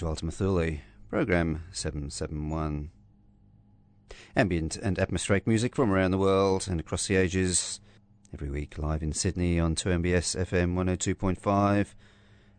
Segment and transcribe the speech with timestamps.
[0.00, 0.78] to Ultima Thule,
[1.10, 2.90] program 771.
[4.34, 7.80] Ambient and atmospheric music from around the world and across the ages.
[8.32, 11.88] Every week live in Sydney on 2MBS FM 102.5.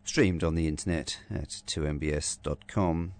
[0.04, 3.12] Streamed on the internet at 2mbs.com.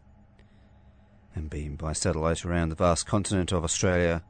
[1.35, 4.23] And beamed by satellite around the vast continent of Australia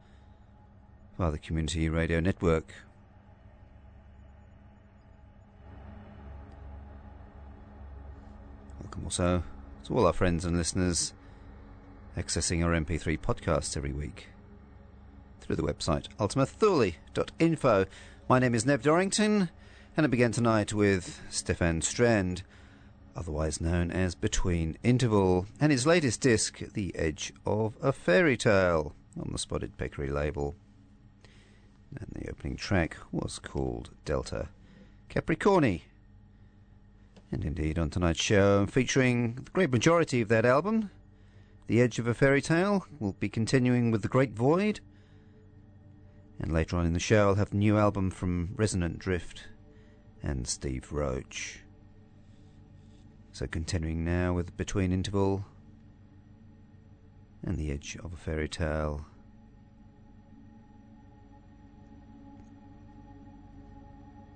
[1.19, 2.73] via the Community Radio Network.
[8.81, 9.43] Welcome also
[9.93, 11.13] to all our friends and listeners
[12.17, 14.29] accessing our MP3 podcast every week
[15.41, 17.85] through the website ultimathule.info.
[18.27, 19.51] My name is Nev Dorrington,
[19.95, 22.43] and I began tonight with Stefan Strand,
[23.15, 28.95] otherwise known as Between Interval, and his latest disc, The Edge of a Fairy Tale,
[29.21, 30.55] on the Spotted Peccary label.
[31.99, 34.49] And the opening track was called Delta
[35.11, 35.83] Capricorni.
[37.33, 40.91] And indeed, on tonight's show, featuring the great majority of that album,
[41.67, 42.87] The Edge of a Fairy Tale.
[43.01, 44.81] We'll be continuing with The Great Void.
[46.39, 49.45] And later on in the show, I'll have the new album from Resonant Drift
[50.23, 51.61] and Steve Roach.
[53.33, 55.47] So continuing now with Between Interval
[57.43, 59.07] and The Edge of a Fairy Tale.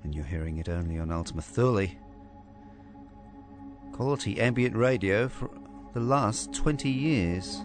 [0.03, 1.89] And you're hearing it only on Ultima Thule
[3.97, 5.49] quality ambient radio for
[5.95, 7.63] the last 20 years.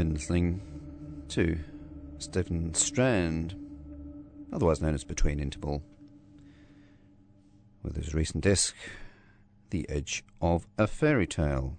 [0.00, 0.62] Been
[1.28, 1.58] to
[2.16, 3.54] Stephen Strand,
[4.50, 5.82] otherwise known as Between Interval,
[7.82, 8.74] with his recent disc,
[9.68, 11.76] The Edge of a Fairy Tale.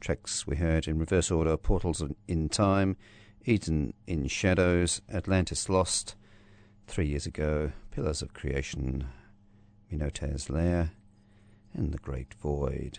[0.00, 2.96] Tracks we heard in reverse order Portals in Time,
[3.44, 6.16] Eden in Shadows, Atlantis Lost,
[6.88, 9.06] Three Years Ago, Pillars of Creation,
[9.88, 10.90] Minotaur's Lair,
[11.72, 12.98] and The Great Void.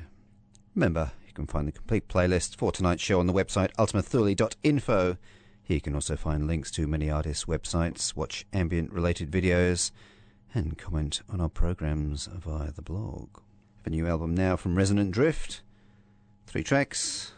[0.73, 5.17] Remember, you can find the complete playlist for tonight's show on the website ultimathule.info.
[5.63, 9.89] Here you can also find links to many artists' websites, watch ambient related videos,
[10.53, 13.29] and comment on our programs via the blog.
[13.83, 15.63] A new album now from Resonant Drift.
[16.45, 17.31] Three tracks.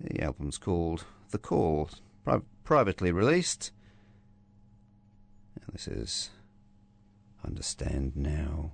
[0.00, 1.90] The album's called The Call,
[2.24, 3.70] pri- privately released.
[5.56, 6.30] And this is
[7.44, 8.72] Understand Now.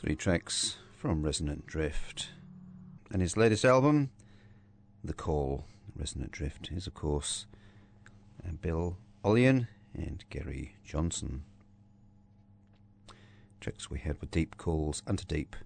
[0.00, 2.28] Three tracks from Resonant Drift.
[3.10, 4.10] And his latest album,
[5.02, 5.64] The Call.
[5.96, 7.46] Resonant Drift is, of course,
[8.46, 11.42] uh, Bill Ollien and Gary Johnson.
[13.60, 15.56] Tracks we had were Deep Calls, Unto Deep,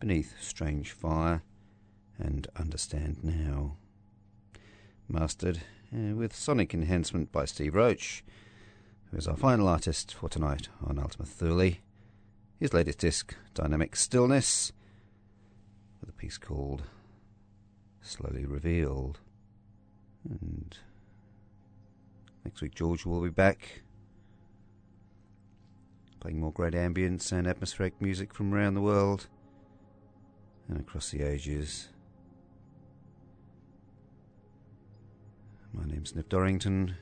[0.00, 1.42] Beneath Strange Fire,
[2.18, 3.76] and Understand Now.
[5.06, 5.60] Mastered
[5.94, 8.24] uh, with sonic enhancement by Steve Roach,
[9.10, 11.74] who is our final artist for tonight on Ultima Thule.
[12.62, 14.70] His latest disc, Dynamic Stillness,
[16.00, 16.84] with a piece called
[18.00, 19.18] Slowly Revealed.
[20.30, 20.78] And
[22.44, 23.82] next week, George will be back
[26.20, 29.26] playing more great ambience and atmospheric music from around the world
[30.68, 31.88] and across the ages.
[35.72, 36.94] My name's Nip Dorrington.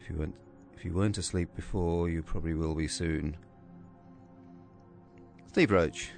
[0.00, 0.34] If you weren't
[0.76, 3.36] if you weren't asleep before, you probably will be soon.
[5.48, 6.10] Steve Roach.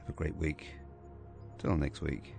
[0.00, 0.66] Have a great week.
[1.58, 2.34] Till next week.